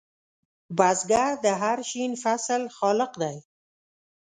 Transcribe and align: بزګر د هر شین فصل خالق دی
بزګر 0.77 1.31
د 1.45 1.45
هر 1.61 1.77
شین 1.89 2.11
فصل 2.23 2.61
خالق 2.77 3.11
دی 3.21 3.37